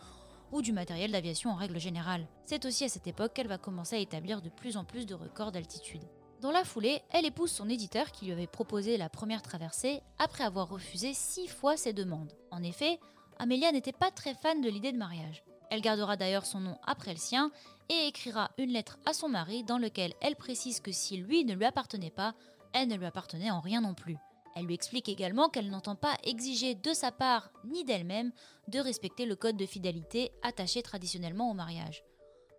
ou 0.53 0.63
du 0.63 0.73
matériel 0.73 1.11
d'aviation 1.11 1.51
en 1.51 1.57
règle 1.57 1.81
générale. 1.81 2.27
C'est 2.45 2.65
aussi 2.65 2.85
à 2.85 2.89
cette 2.89 3.07
époque 3.07 3.33
qu'elle 3.33 3.49
va 3.49 3.59
commencer 3.59 3.97
à 3.97 4.01
établir 4.01 4.41
de 4.41 4.49
plus 4.49 4.77
en 4.77 4.85
plus 4.85 5.07
de 5.07 5.15
records 5.15 5.53
d'altitude. 5.53 6.03
Dans 6.41 6.51
la 6.51 6.65
foulée, 6.65 7.03
elle 7.11 7.27
épouse 7.27 7.51
son 7.51 7.69
éditeur 7.69 8.13
qui 8.13 8.27
lui 8.27 8.33
avait 8.33 8.47
proposé 8.47 8.99
la 8.99 9.09
première 9.09 9.43
traversée 9.43 10.01
après 10.19 10.45
avoir 10.45 10.69
refusé 10.69 11.15
six 11.15 11.49
fois 11.49 11.77
ses 11.77 11.93
demandes. 11.93 12.33
En 12.51 12.63
effet, 12.63 13.01
Amelia 13.39 13.73
n'était 13.73 13.93
pas 13.93 14.11
très 14.11 14.35
fan 14.35 14.61
de 14.61 14.69
l'idée 14.69 14.93
de 14.93 14.99
mariage. 14.99 15.43
Elle 15.71 15.81
gardera 15.81 16.17
d'ailleurs 16.17 16.47
son 16.47 16.61
nom 16.61 16.79
après 16.85 17.13
le 17.13 17.19
sien 17.19 17.51
et 17.89 18.07
écrira 18.07 18.51
une 18.59 18.71
lettre 18.71 18.99
à 19.05 19.13
son 19.13 19.29
mari 19.29 19.65
dans 19.65 19.79
laquelle 19.79 20.15
elle 20.21 20.37
précise 20.37 20.81
que 20.81 20.93
si 20.93 21.17
lui 21.17 21.45
ne 21.45 21.55
lui 21.55 21.65
appartenait 21.65 22.11
pas, 22.11 22.35
elle 22.73 22.89
ne 22.89 22.97
lui 22.97 23.07
appartenait 23.07 23.51
en 23.51 23.61
rien 23.61 23.81
non 23.81 23.95
plus. 23.95 24.17
Elle 24.55 24.65
lui 24.65 24.75
explique 24.75 25.09
également 25.09 25.49
qu'elle 25.49 25.71
n'entend 25.71 25.97
pas 25.97 26.17
exiger 26.25 26.75
de 26.75 26.93
sa 26.95 27.13
part 27.13 27.51
ni 27.65 27.85
d'elle-même 27.85 28.33
de 28.69 28.79
respecter 28.79 29.27
le 29.27 29.37
code 29.37 29.57
de 29.57 29.67
fidélité 29.67 30.33
attaché 30.43 30.83
traditionnellement 30.83 31.51
au 31.51 31.55
mariage. 31.55 32.03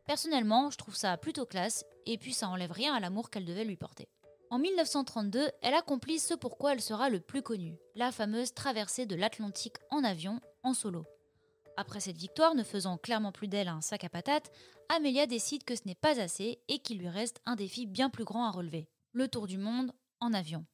Personnellement, 0.06 0.70
je 0.70 0.78
trouve 0.78 0.96
ça 0.96 1.18
plutôt 1.18 1.46
classe 1.46 1.86
et 2.06 2.18
puis 2.18 2.34
ça 2.34 2.50
enlève 2.50 2.72
rien 2.72 2.94
à 2.94 3.00
l'amour 3.00 3.30
qu'elle 3.30 3.46
devait 3.46 3.66
lui 3.66 3.78
porter. 3.78 4.08
En 4.50 4.60
1932, 4.60 5.50
elle 5.62 5.74
accomplit 5.74 6.20
ce 6.20 6.34
pourquoi 6.34 6.74
elle 6.74 6.82
sera 6.82 7.10
le 7.10 7.20
plus 7.20 7.42
connue, 7.42 7.78
la 7.96 8.12
fameuse 8.12 8.54
traversée 8.54 9.06
de 9.06 9.16
l'Atlantique 9.16 9.76
en 9.90 10.04
avion, 10.04 10.40
en 10.64 10.74
solo. 10.74 11.06
Après 11.80 12.00
cette 12.00 12.18
victoire, 12.18 12.56
ne 12.56 12.64
faisant 12.64 12.98
clairement 12.98 13.32
plus 13.32 13.48
d'elle 13.48 13.68
un 13.68 13.82
sac 13.82 14.04
à 14.04 14.10
patates, 14.10 14.52
Amelia 14.90 15.28
décide 15.28 15.64
que 15.64 15.76
ce 15.76 15.84
n'est 15.86 15.94
pas 15.94 16.20
assez 16.20 16.60
et 16.68 16.80
qu'il 16.80 16.98
lui 16.98 17.08
reste 17.08 17.40
un 17.46 17.56
défi 17.56 17.86
bien 17.86 18.10
plus 18.10 18.24
grand 18.24 18.48
à 18.48 18.52
relever. 18.52 18.90
Le 19.14 19.28
tour 19.28 19.46
du 19.46 19.60
monde 19.60 19.92
en 20.20 20.34
avion. 20.34 20.66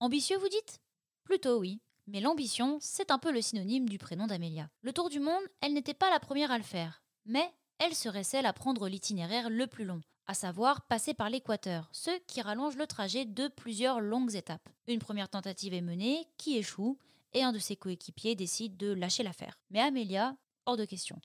Ambitieux, 0.00 0.38
vous 0.38 0.48
dites? 0.48 0.80
Plutôt 1.24 1.58
oui. 1.58 1.82
Mais 2.06 2.20
l'ambition, 2.20 2.78
c'est 2.80 3.10
un 3.10 3.18
peu 3.18 3.30
le 3.30 3.42
synonyme 3.42 3.86
du 3.86 3.98
prénom 3.98 4.26
d'Amelia. 4.26 4.70
Le 4.80 4.94
tour 4.94 5.10
du 5.10 5.20
monde, 5.20 5.42
elle 5.60 5.74
n'était 5.74 5.92
pas 5.92 6.08
la 6.08 6.20
première 6.20 6.50
à 6.50 6.56
le 6.56 6.64
faire. 6.64 7.02
Mais 7.26 7.52
elle 7.78 7.94
serait 7.94 8.24
celle 8.24 8.46
à 8.46 8.54
prendre 8.54 8.88
l'itinéraire 8.88 9.50
le 9.50 9.66
plus 9.66 9.84
long, 9.84 10.00
à 10.30 10.34
savoir 10.34 10.82
passer 10.82 11.12
par 11.12 11.28
l'équateur, 11.28 11.88
ce 11.90 12.12
qui 12.28 12.40
rallonge 12.40 12.76
le 12.76 12.86
trajet 12.86 13.24
de 13.24 13.48
plusieurs 13.48 14.00
longues 14.00 14.36
étapes. 14.36 14.68
Une 14.86 15.00
première 15.00 15.28
tentative 15.28 15.74
est 15.74 15.80
menée, 15.80 16.24
qui 16.38 16.56
échoue, 16.56 16.96
et 17.32 17.42
un 17.42 17.50
de 17.50 17.58
ses 17.58 17.74
coéquipiers 17.74 18.36
décide 18.36 18.76
de 18.76 18.92
lâcher 18.92 19.24
l'affaire. 19.24 19.58
Mais 19.70 19.80
Amelia, 19.80 20.36
hors 20.66 20.76
de 20.76 20.84
question. 20.84 21.20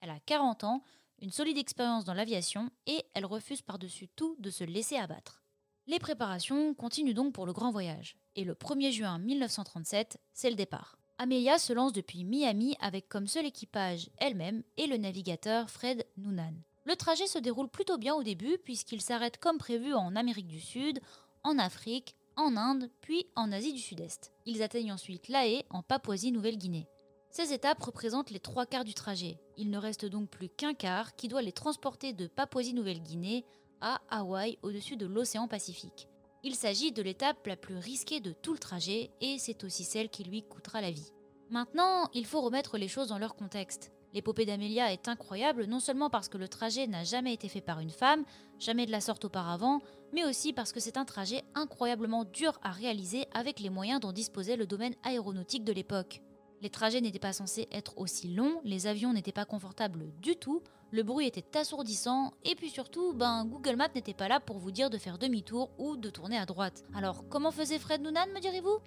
Elle 0.00 0.08
a 0.08 0.20
40 0.20 0.64
ans, 0.64 0.82
une 1.20 1.32
solide 1.32 1.58
expérience 1.58 2.06
dans 2.06 2.14
l'aviation, 2.14 2.70
et 2.86 3.04
elle 3.12 3.26
refuse 3.26 3.60
par-dessus 3.60 4.08
tout 4.16 4.36
de 4.38 4.48
se 4.48 4.64
laisser 4.64 4.96
abattre. 4.96 5.42
Les 5.86 5.98
préparations 5.98 6.72
continuent 6.72 7.12
donc 7.12 7.34
pour 7.34 7.44
le 7.44 7.52
grand 7.52 7.70
voyage, 7.70 8.16
et 8.36 8.44
le 8.44 8.54
1er 8.54 8.90
juin 8.90 9.18
1937, 9.18 10.18
c'est 10.32 10.48
le 10.48 10.56
départ. 10.56 10.96
Amelia 11.18 11.58
se 11.58 11.74
lance 11.74 11.92
depuis 11.92 12.24
Miami 12.24 12.74
avec 12.80 13.10
comme 13.10 13.26
seul 13.26 13.44
équipage 13.44 14.08
elle-même 14.16 14.62
et 14.78 14.86
le 14.86 14.96
navigateur 14.96 15.68
Fred 15.68 16.06
Noonan. 16.16 16.54
Le 16.86 16.94
trajet 16.94 17.26
se 17.26 17.40
déroule 17.40 17.68
plutôt 17.68 17.98
bien 17.98 18.14
au 18.14 18.22
début 18.22 18.58
puisqu'il 18.64 19.00
s'arrête 19.00 19.38
comme 19.38 19.58
prévu 19.58 19.92
en 19.92 20.14
Amérique 20.14 20.46
du 20.46 20.60
Sud, 20.60 21.00
en 21.42 21.58
Afrique, 21.58 22.14
en 22.36 22.56
Inde, 22.56 22.88
puis 23.00 23.26
en 23.34 23.50
Asie 23.50 23.72
du 23.72 23.80
Sud-Est. 23.80 24.32
Ils 24.44 24.62
atteignent 24.62 24.92
ensuite 24.92 25.28
La 25.28 25.48
Haye 25.48 25.64
en 25.70 25.82
Papouasie-Nouvelle-Guinée. 25.82 26.86
Ces 27.30 27.52
étapes 27.52 27.82
représentent 27.82 28.30
les 28.30 28.38
trois 28.38 28.66
quarts 28.66 28.84
du 28.84 28.94
trajet. 28.94 29.40
Il 29.56 29.70
ne 29.70 29.78
reste 29.78 30.06
donc 30.06 30.30
plus 30.30 30.48
qu'un 30.48 30.74
quart 30.74 31.16
qui 31.16 31.26
doit 31.26 31.42
les 31.42 31.50
transporter 31.50 32.12
de 32.12 32.28
Papouasie-Nouvelle-Guinée 32.28 33.44
à 33.80 34.00
Hawaï 34.08 34.56
au-dessus 34.62 34.96
de 34.96 35.06
l'océan 35.06 35.48
Pacifique. 35.48 36.08
Il 36.44 36.54
s'agit 36.54 36.92
de 36.92 37.02
l'étape 37.02 37.44
la 37.48 37.56
plus 37.56 37.76
risquée 37.76 38.20
de 38.20 38.32
tout 38.32 38.52
le 38.52 38.60
trajet 38.60 39.10
et 39.20 39.38
c'est 39.40 39.64
aussi 39.64 39.82
celle 39.82 40.08
qui 40.08 40.22
lui 40.22 40.44
coûtera 40.44 40.80
la 40.80 40.92
vie. 40.92 41.10
Maintenant, 41.50 42.08
il 42.12 42.26
faut 42.26 42.40
remettre 42.40 42.76
les 42.76 42.88
choses 42.88 43.08
dans 43.08 43.18
leur 43.18 43.36
contexte. 43.36 43.92
L'épopée 44.12 44.46
d'Amelia 44.46 44.92
est 44.92 45.08
incroyable 45.08 45.66
non 45.66 45.78
seulement 45.78 46.10
parce 46.10 46.28
que 46.28 46.38
le 46.38 46.48
trajet 46.48 46.86
n'a 46.86 47.04
jamais 47.04 47.34
été 47.34 47.48
fait 47.48 47.60
par 47.60 47.80
une 47.80 47.90
femme, 47.90 48.24
jamais 48.58 48.86
de 48.86 48.90
la 48.90 49.00
sorte 49.00 49.26
auparavant, 49.26 49.80
mais 50.12 50.24
aussi 50.24 50.52
parce 50.52 50.72
que 50.72 50.80
c'est 50.80 50.96
un 50.96 51.04
trajet 51.04 51.44
incroyablement 51.54 52.24
dur 52.24 52.58
à 52.62 52.70
réaliser 52.70 53.26
avec 53.32 53.60
les 53.60 53.70
moyens 53.70 54.00
dont 54.00 54.12
disposait 54.12 54.56
le 54.56 54.66
domaine 54.66 54.94
aéronautique 55.04 55.64
de 55.64 55.72
l'époque. 55.72 56.22
Les 56.62 56.70
trajets 56.70 57.00
n'étaient 57.00 57.18
pas 57.18 57.34
censés 57.34 57.68
être 57.70 57.98
aussi 57.98 58.28
longs, 58.28 58.60
les 58.64 58.86
avions 58.86 59.12
n'étaient 59.12 59.30
pas 59.30 59.44
confortables 59.44 60.10
du 60.22 60.36
tout, 60.36 60.62
le 60.90 61.02
bruit 61.02 61.26
était 61.26 61.58
assourdissant, 61.58 62.32
et 62.44 62.54
puis 62.54 62.70
surtout, 62.70 63.12
ben 63.12 63.44
Google 63.44 63.76
Maps 63.76 63.92
n'était 63.94 64.14
pas 64.14 64.28
là 64.28 64.40
pour 64.40 64.58
vous 64.58 64.70
dire 64.70 64.88
de 64.88 64.98
faire 64.98 65.18
demi-tour 65.18 65.70
ou 65.78 65.96
de 65.96 66.08
tourner 66.10 66.38
à 66.38 66.46
droite. 66.46 66.84
Alors 66.94 67.28
comment 67.28 67.50
faisait 67.50 67.78
Fred 67.78 68.00
Noonan, 68.00 68.28
me 68.34 68.40
direz-vous? 68.40 68.78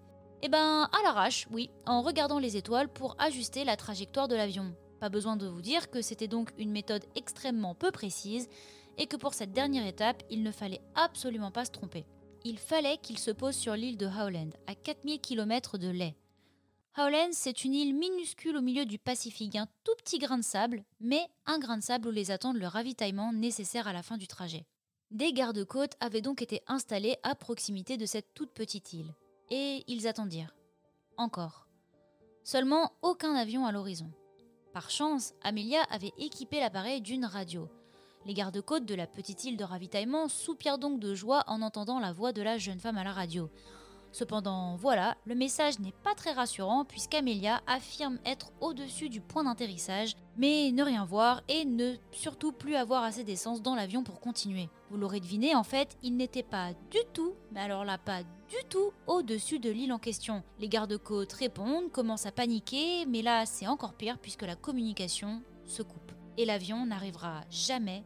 Eh 0.42 0.48
ben 0.48 0.90
à 0.94 1.04
l'arrache, 1.04 1.48
oui, 1.52 1.70
en 1.86 2.02
regardant 2.02 2.40
les 2.40 2.56
étoiles 2.56 2.88
pour 2.88 3.18
ajuster 3.20 3.66
la 3.66 3.76
trajectoire 3.76 4.30
de 4.30 4.36
l'avion. 4.36 4.74
Pas 5.02 5.10
besoin 5.10 5.36
de 5.36 5.46
vous 5.46 5.62
dire 5.62 5.90
que 5.90 6.02
c'était 6.02 6.30
donc 6.30 6.52
une 6.58 6.72
méthode 6.72 7.04
extrêmement 7.16 7.76
peu 7.76 7.92
précise, 7.92 8.48
et 8.98 9.06
que 9.06 9.18
pour 9.18 9.34
cette 9.34 9.52
dernière 9.52 9.86
étape, 9.86 10.24
il 10.30 10.42
ne 10.44 10.52
fallait 10.52 10.82
absolument 10.96 11.52
pas 11.52 11.66
se 11.66 11.72
tromper. 11.72 12.06
Il 12.46 12.58
fallait 12.58 12.98
qu'il 12.98 13.20
se 13.20 13.32
pose 13.32 13.56
sur 13.56 13.76
l'île 13.76 13.98
de 13.98 14.08
Howland, 14.08 14.52
à 14.68 14.76
4000 14.76 15.20
km 15.20 15.78
de 15.78 15.90
Ley. 15.90 16.16
Howland, 16.96 17.32
c'est 17.32 17.66
une 17.66 17.76
île 17.76 17.94
minuscule 17.94 18.56
au 18.56 18.62
milieu 18.62 18.86
du 18.86 18.98
Pacifique, 18.98 19.58
un 19.58 19.68
tout 19.84 19.96
petit 19.98 20.20
grain 20.20 20.38
de 20.38 20.44
sable, 20.44 20.84
mais 21.02 21.28
un 21.48 21.60
grain 21.60 21.78
de 21.78 21.84
sable 21.84 22.08
où 22.08 22.12
les 22.12 22.32
attendent 22.32 22.58
le 22.58 22.68
ravitaillement 22.68 23.34
nécessaire 23.34 23.88
à 23.90 23.94
la 23.94 24.04
fin 24.04 24.18
du 24.18 24.28
trajet. 24.28 24.66
Des 25.12 25.34
gardes-côtes 25.34 25.96
avaient 26.00 26.22
donc 26.22 26.42
été 26.42 26.62
installés 26.68 27.18
à 27.24 27.36
proximité 27.36 27.98
de 27.98 28.06
cette 28.06 28.34
toute 28.34 28.52
petite 28.52 28.94
île. 28.94 29.14
Et 29.52 29.84
ils 29.88 30.08
attendirent. 30.08 30.56
Encore. 31.18 31.68
Seulement 32.44 32.92
aucun 33.02 33.36
avion 33.36 33.66
à 33.66 33.72
l'horizon. 33.72 34.12
Par 34.74 34.90
chance, 34.90 35.34
Amelia 35.44 35.82
avait 35.90 36.14
équipé 36.18 36.60
l'appareil 36.60 37.02
d'une 37.02 37.26
radio. 37.26 37.68
Les 38.26 38.34
gardes-côtes 38.34 38.86
de 38.86 38.96
la 38.96 39.08
petite 39.08 39.44
île 39.46 39.58
de 39.58 39.64
ravitaillement 39.64 40.28
soupirent 40.28 40.78
donc 40.78 41.00
de 41.00 41.16
joie 41.16 41.44
en 41.48 41.62
entendant 41.62 42.00
la 42.00 42.14
voix 42.14 42.32
de 42.32 42.42
la 42.42 42.58
jeune 42.58 42.80
femme 42.80 42.98
à 42.98 43.04
la 43.04 43.14
radio. 43.14 43.50
Cependant, 44.12 44.76
voilà, 44.76 45.16
le 45.26 45.36
message 45.36 45.80
n'est 45.80 45.94
pas 46.04 46.16
très 46.16 46.32
rassurant 46.32 46.84
puisqu'Amelia 46.84 47.62
affirme 47.68 48.20
être 48.26 48.52
au-dessus 48.60 49.10
du 49.10 49.22
point 49.22 49.44
d'atterrissage, 49.44 50.16
mais 50.36 50.72
ne 50.72 50.84
rien 50.84 51.06
voir 51.06 51.42
et 51.48 51.66
ne 51.66 51.96
surtout 52.12 52.52
plus 52.52 52.76
avoir 52.76 53.04
assez 53.04 53.24
d'essence 53.24 53.62
dans 53.62 53.76
l'avion 53.76 54.04
pour 54.04 54.20
continuer. 54.20 54.70
Vous 54.90 54.98
l'aurez 54.98 55.20
deviné, 55.20 55.56
en 55.56 55.64
fait, 55.64 55.98
il 56.02 56.18
n'était 56.18 56.44
pas 56.44 56.74
du 56.90 57.00
tout, 57.14 57.36
mais 57.52 57.62
alors 57.62 57.86
là 57.86 57.98
pas 57.98 58.24
du 58.50 58.58
tout, 58.70 58.92
au-dessus 59.08 59.60
de 59.60 59.70
l'île 59.70 59.94
en 59.94 60.00
question. 60.00 60.44
Les 60.60 60.68
gardes-côtes 60.68 61.34
répondent, 61.34 61.92
commencent 61.92 62.26
à 62.26 62.32
paniquer, 62.32 63.06
mais 63.06 63.22
là 63.22 63.46
c'est 63.46 63.68
encore 63.68 63.94
pire 63.94 64.18
puisque 64.18 64.44
la 64.44 64.56
communication 64.56 65.42
se 65.66 65.84
coupe. 65.84 66.12
Et 66.38 66.46
l'avion 66.46 66.86
n'arrivera 66.86 67.44
jamais 67.50 68.04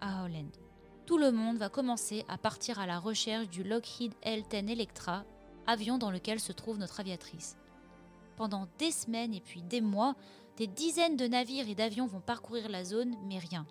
à 0.00 0.24
Holland 0.24 0.50
tout 1.06 1.18
le 1.18 1.30
monde 1.30 1.56
va 1.56 1.68
commencer 1.68 2.24
à 2.28 2.36
partir 2.36 2.80
à 2.80 2.86
la 2.86 2.98
recherche 2.98 3.48
du 3.48 3.62
Lockheed 3.62 4.12
L-10 4.22 4.68
Electra, 4.68 5.24
avion 5.66 5.98
dans 5.98 6.10
lequel 6.10 6.40
se 6.40 6.50
trouve 6.50 6.78
notre 6.78 6.98
aviatrice. 6.98 7.56
Pendant 8.36 8.66
des 8.78 8.90
semaines 8.90 9.32
et 9.32 9.40
puis 9.40 9.62
des 9.62 9.80
mois, 9.80 10.16
des 10.56 10.66
dizaines 10.66 11.16
de 11.16 11.28
navires 11.28 11.68
et 11.68 11.76
d'avions 11.76 12.06
vont 12.06 12.20
parcourir 12.20 12.68
la 12.68 12.84
zone, 12.84 13.14
mais 13.24 13.38
rien. 13.38 13.66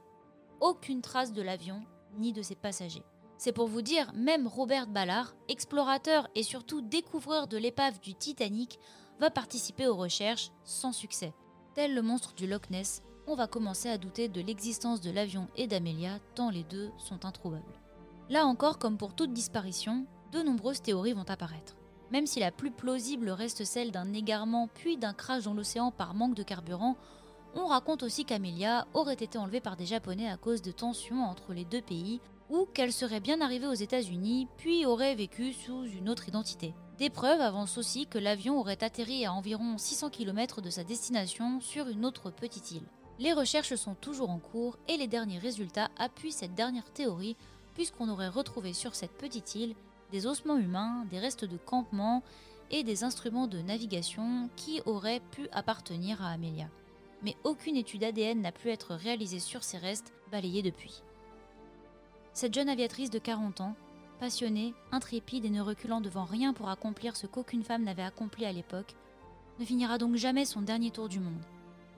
Aucune 0.61 1.01
trace 1.01 1.33
de 1.33 1.41
l'avion 1.41 1.81
ni 2.17 2.31
de 2.31 2.41
ses 2.41 2.55
passagers. 2.55 3.03
C'est 3.37 3.51
pour 3.51 3.67
vous 3.67 3.81
dire, 3.81 4.11
même 4.13 4.47
Robert 4.47 4.87
Ballard, 4.87 5.35
explorateur 5.49 6.29
et 6.35 6.43
surtout 6.43 6.81
découvreur 6.81 7.47
de 7.47 7.57
l'épave 7.57 7.99
du 7.99 8.15
Titanic, 8.15 8.79
va 9.19 9.29
participer 9.29 9.87
aux 9.87 9.95
recherches 9.95 10.51
sans 10.63 10.91
succès. 10.91 11.33
Tel 11.73 11.93
le 11.93 12.01
monstre 12.01 12.33
du 12.33 12.47
Loch 12.47 12.69
Ness, 12.69 13.01
on 13.27 13.35
va 13.35 13.47
commencer 13.47 13.89
à 13.89 13.97
douter 13.97 14.29
de 14.29 14.41
l'existence 14.41 15.01
de 15.01 15.11
l'avion 15.11 15.47
et 15.55 15.67
d'Amelia, 15.67 16.19
tant 16.35 16.49
les 16.49 16.63
deux 16.63 16.91
sont 16.97 17.25
introuvables. 17.25 17.79
Là 18.29 18.45
encore, 18.45 18.79
comme 18.79 18.97
pour 18.97 19.13
toute 19.13 19.33
disparition, 19.33 20.05
de 20.31 20.41
nombreuses 20.41 20.81
théories 20.81 21.13
vont 21.13 21.29
apparaître. 21.29 21.75
Même 22.11 22.27
si 22.27 22.39
la 22.39 22.51
plus 22.51 22.71
plausible 22.71 23.29
reste 23.29 23.65
celle 23.65 23.91
d'un 23.91 24.13
égarement 24.13 24.67
puis 24.73 24.97
d'un 24.97 25.13
crash 25.13 25.43
dans 25.43 25.53
l'océan 25.53 25.91
par 25.91 26.13
manque 26.13 26.35
de 26.35 26.43
carburant, 26.43 26.97
on 27.55 27.65
raconte 27.65 28.03
aussi 28.03 28.25
qu'Amelia 28.25 28.87
aurait 28.93 29.13
été 29.13 29.37
enlevée 29.37 29.61
par 29.61 29.75
des 29.75 29.85
Japonais 29.85 30.29
à 30.29 30.37
cause 30.37 30.61
de 30.61 30.71
tensions 30.71 31.23
entre 31.23 31.53
les 31.53 31.65
deux 31.65 31.81
pays, 31.81 32.19
ou 32.49 32.65
qu'elle 32.73 32.93
serait 32.93 33.19
bien 33.19 33.41
arrivée 33.41 33.67
aux 33.67 33.73
États-Unis 33.73 34.47
puis 34.57 34.85
aurait 34.85 35.15
vécu 35.15 35.53
sous 35.53 35.85
une 35.85 36.09
autre 36.09 36.27
identité. 36.27 36.73
Des 36.97 37.09
preuves 37.09 37.41
avancent 37.41 37.77
aussi 37.77 38.07
que 38.07 38.17
l'avion 38.17 38.59
aurait 38.59 38.83
atterri 38.83 39.25
à 39.25 39.33
environ 39.33 39.77
600 39.77 40.09
km 40.09 40.61
de 40.61 40.69
sa 40.69 40.83
destination 40.83 41.59
sur 41.59 41.89
une 41.89 42.05
autre 42.05 42.31
petite 42.31 42.71
île. 42.71 42.87
Les 43.19 43.33
recherches 43.33 43.75
sont 43.75 43.95
toujours 43.95 44.29
en 44.29 44.39
cours 44.39 44.77
et 44.87 44.97
les 44.97 45.07
derniers 45.07 45.39
résultats 45.39 45.89
appuient 45.97 46.31
cette 46.31 46.55
dernière 46.55 46.91
théorie 46.91 47.35
puisqu'on 47.73 48.09
aurait 48.09 48.29
retrouvé 48.29 48.73
sur 48.73 48.95
cette 48.95 49.17
petite 49.17 49.55
île 49.55 49.75
des 50.11 50.27
ossements 50.27 50.57
humains, 50.57 51.05
des 51.09 51.19
restes 51.19 51.45
de 51.45 51.57
campement 51.57 52.23
et 52.71 52.83
des 52.83 53.03
instruments 53.03 53.47
de 53.47 53.59
navigation 53.59 54.49
qui 54.55 54.81
auraient 54.85 55.21
pu 55.31 55.47
appartenir 55.51 56.21
à 56.23 56.29
Amelia. 56.29 56.67
Mais 57.21 57.35
aucune 57.43 57.75
étude 57.75 58.03
ADN 58.03 58.41
n'a 58.41 58.51
pu 58.51 58.69
être 58.69 58.95
réalisée 58.95 59.39
sur 59.39 59.63
ces 59.63 59.77
restes, 59.77 60.13
balayés 60.31 60.61
depuis. 60.61 61.01
Cette 62.35 62.53
jeune 62.53 62.67
aviatrice 62.67 63.09
de 63.09 63.17
40 63.17 63.61
ans, 63.61 63.77
passionnée, 64.19 64.73
intrépide 64.91 65.45
et 65.45 65.49
ne 65.49 65.61
reculant 65.61 66.01
devant 66.01 66.25
rien 66.25 66.51
pour 66.51 66.67
accomplir 66.67 67.15
ce 67.15 67.27
qu'aucune 67.27 67.63
femme 67.63 67.85
n'avait 67.85 68.03
accompli 68.03 68.43
à 68.43 68.51
l'époque, 68.51 68.93
ne 69.57 69.63
finira 69.63 69.97
donc 69.97 70.17
jamais 70.17 70.43
son 70.43 70.61
dernier 70.61 70.91
tour 70.91 71.07
du 71.07 71.21
monde 71.21 71.41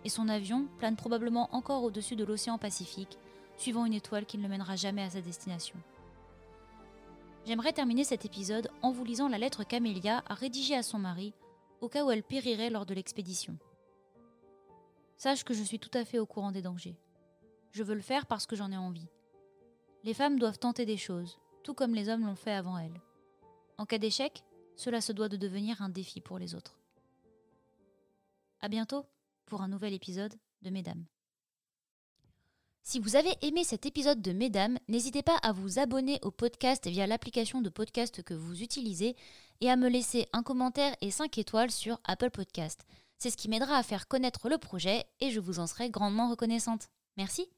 et 0.06 0.10
son 0.10 0.29
avion 0.29 0.67
plane 0.77 0.96
probablement 0.96 1.50
encore 1.56 1.82
au-dessus 1.82 2.15
de 2.15 2.24
l'océan 2.24 2.60
Pacifique, 2.60 3.17
suivant 3.58 3.84
une 3.86 3.96
étoile 3.96 4.27
qui 4.27 4.38
ne 4.38 4.44
le 4.44 4.50
mènera 4.50 4.75
jamais 4.75 5.01
à 5.01 5.10
sa 5.10 5.22
destination. 5.22 5.75
J'aimerais 7.48 7.74
terminer 7.74 8.03
cet 8.03 8.24
épisode 8.24 8.70
en 8.84 8.91
vous 8.91 9.06
lisant 9.06 9.29
la 9.29 9.39
lettre 9.39 9.63
qu'Amélia 9.63 10.24
a 10.29 10.36
rédigée 10.36 10.75
à 10.75 10.84
son 10.84 11.00
mari 11.00 11.34
au 11.82 11.89
cas 11.89 12.06
où 12.06 12.12
elle 12.12 12.22
périrait 12.22 12.70
lors 12.70 12.86
de 12.86 12.94
l'expédition. 12.94 13.58
Sache 15.17 15.44
que 15.44 15.56
je 15.56 15.63
suis 15.63 15.79
tout 15.79 15.98
à 15.98 16.06
fait 16.06 16.20
au 16.20 16.27
courant 16.27 16.51
des 16.51 16.62
dangers. 16.62 17.00
Je 17.72 17.82
veux 17.82 17.96
le 17.96 18.01
faire 18.01 18.27
parce 18.27 18.46
que 18.46 18.56
j'en 18.56 18.72
ai 18.72 18.77
envie. 18.77 19.08
Les 20.04 20.13
femmes 20.13 20.39
doivent 20.39 20.60
tenter 20.60 20.86
des 20.86 20.98
choses, 20.98 21.39
tout 21.63 21.74
comme 21.74 21.94
les 21.94 22.10
hommes 22.10 22.25
l'ont 22.25 22.36
fait 22.36 22.54
avant 22.54 22.77
elles. 22.77 23.01
En 23.77 23.86
cas 23.86 23.98
d'échec, 23.98 24.44
cela 24.75 25.01
se 25.01 25.12
doit 25.12 25.30
de 25.30 25.38
devenir 25.38 25.82
un 25.82 25.89
défi 25.89 26.22
pour 26.22 26.39
les 26.39 26.56
autres. 26.56 26.80
À 28.62 28.70
bientôt 28.70 29.06
pour 29.46 29.62
un 29.62 29.68
nouvel 29.68 29.94
épisode 29.94 30.34
de 30.62 30.70
Mesdames. 30.70 31.06
Si 32.84 33.00
vous 33.00 33.18
avez 33.18 33.34
aimé 33.42 33.66
cet 33.66 33.86
épisode 33.86 34.22
de 34.22 34.32
Mesdames, 34.32 34.80
n'hésitez 34.88 35.22
pas 35.22 35.36
à 35.44 35.51
vous 35.51 35.77
abonner 35.77 36.20
au 36.22 36.32
podcast 36.32 36.88
via 36.88 37.06
l'application 37.06 37.62
de 37.62 37.70
podcast 37.70 38.24
que 38.24 38.34
vous 38.34 38.63
utilisez 38.63 39.18
et 39.60 39.70
à 39.70 39.75
me 39.75 39.89
laisser 39.89 40.27
un 40.32 40.42
commentaire 40.42 40.96
et 41.01 41.12
5 41.12 41.38
étoiles 41.38 41.72
sur 41.72 42.00
Apple 42.06 42.32
Podcast. 42.32 42.86
C'est 43.18 43.30
ce 43.30 43.36
qui 43.36 43.50
m'aidera 43.50 43.75
à 43.77 43.84
faire 43.84 44.08
connaître 44.08 44.48
le 44.48 44.58
projet 44.58 45.06
et 45.20 45.32
je 45.32 45.42
vous 45.42 45.60
en 45.60 45.68
serai 45.68 45.89
grandement 45.89 46.30
reconnaissante. 46.30 46.88
Merci. 47.18 47.50